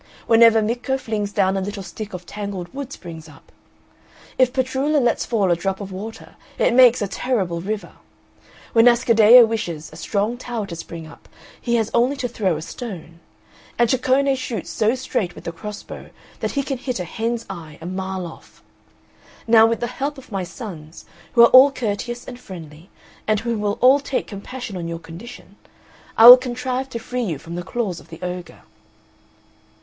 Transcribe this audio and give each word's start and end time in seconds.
Whenever 0.25 0.63
Micco 0.63 0.97
flings 0.97 1.31
down 1.31 1.55
a 1.55 1.61
little 1.61 1.83
stick 1.83 2.11
a 2.11 2.17
tangled 2.17 2.73
wood 2.73 2.91
springs 2.91 3.29
up. 3.29 3.51
If 4.39 4.51
Petrullo 4.51 4.99
lets 4.99 5.27
fall 5.27 5.51
a 5.51 5.55
drop 5.55 5.79
of 5.79 5.91
water 5.91 6.37
it 6.57 6.73
makes 6.73 7.03
a 7.03 7.07
terrible 7.07 7.61
river. 7.61 7.91
When 8.73 8.87
Ascaddeo 8.87 9.45
wishes 9.45 9.91
a 9.93 9.95
strong 9.95 10.37
tower 10.39 10.65
to 10.65 10.75
spring 10.75 11.05
up 11.05 11.29
he 11.61 11.75
has 11.75 11.91
only 11.93 12.15
to 12.15 12.27
throw 12.27 12.57
a 12.57 12.63
stone; 12.63 13.19
and 13.77 13.87
Ceccone 13.91 14.35
shoots 14.35 14.71
so 14.71 14.95
straight 14.95 15.35
with 15.35 15.43
the 15.43 15.51
cross 15.51 15.83
bow 15.83 16.09
that 16.39 16.53
he 16.53 16.63
can 16.63 16.79
hit 16.79 16.99
a 16.99 17.03
hen's 17.05 17.45
eye 17.47 17.77
a 17.79 17.85
mile 17.85 18.25
off. 18.25 18.63
Now 19.45 19.67
with 19.67 19.81
the 19.81 19.85
help 19.85 20.17
of 20.17 20.31
my 20.31 20.43
sons, 20.43 21.05
who 21.33 21.43
are 21.43 21.49
all 21.53 21.71
courteous 21.71 22.27
and 22.27 22.39
friendly, 22.39 22.89
and 23.27 23.41
who 23.41 23.55
will 23.59 23.77
all 23.81 23.99
take 23.99 24.25
compassion 24.25 24.75
on 24.77 24.87
your 24.87 24.97
condition, 24.97 25.57
I 26.17 26.25
will 26.25 26.37
contrive 26.37 26.89
to 26.89 26.97
free 26.97 27.21
you 27.21 27.37
from 27.37 27.53
the 27.53 27.61
claws 27.61 27.99
of 27.99 28.09
the 28.09 28.19
ogre." 28.23 28.63